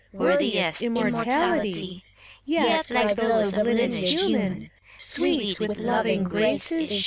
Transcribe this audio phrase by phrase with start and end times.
[0.13, 2.03] Worthiest immortality,
[2.43, 6.99] Yet, like those of lineage human, Sweet with loving grace is she.